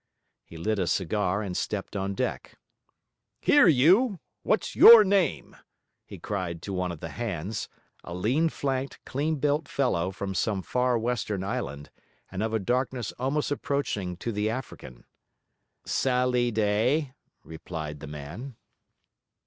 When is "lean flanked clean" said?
8.15-9.35